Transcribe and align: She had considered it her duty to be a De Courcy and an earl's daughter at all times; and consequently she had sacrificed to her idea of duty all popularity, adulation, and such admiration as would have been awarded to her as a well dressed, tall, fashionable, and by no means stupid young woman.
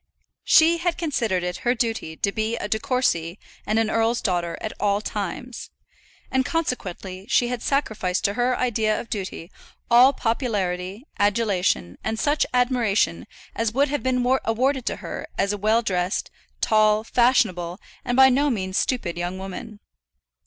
She 0.45 0.79
had 0.79 0.97
considered 0.97 1.43
it 1.43 1.57
her 1.57 1.75
duty 1.75 2.17
to 2.17 2.31
be 2.31 2.55
a 2.55 2.67
De 2.67 2.79
Courcy 2.79 3.37
and 3.67 3.77
an 3.77 3.91
earl's 3.91 4.19
daughter 4.19 4.57
at 4.59 4.73
all 4.79 4.99
times; 4.99 5.69
and 6.31 6.43
consequently 6.43 7.27
she 7.29 7.49
had 7.49 7.61
sacrificed 7.61 8.23
to 8.23 8.33
her 8.33 8.57
idea 8.57 8.99
of 8.99 9.11
duty 9.11 9.51
all 9.91 10.11
popularity, 10.11 11.05
adulation, 11.19 11.99
and 12.03 12.17
such 12.19 12.47
admiration 12.51 13.27
as 13.55 13.73
would 13.75 13.89
have 13.89 14.01
been 14.01 14.25
awarded 14.43 14.87
to 14.87 14.95
her 15.05 15.27
as 15.37 15.53
a 15.53 15.57
well 15.59 15.83
dressed, 15.83 16.31
tall, 16.61 17.03
fashionable, 17.03 17.79
and 18.03 18.15
by 18.17 18.29
no 18.29 18.49
means 18.49 18.79
stupid 18.79 19.19
young 19.19 19.37
woman. 19.37 19.79